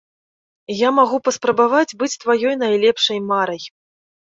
Я 0.75 0.89
магу 1.01 1.21
паспрабаваць 1.29 1.95
быць 2.03 2.13
тваёй 2.27 2.53
найлепшай 2.67 3.25
марай. 3.33 3.61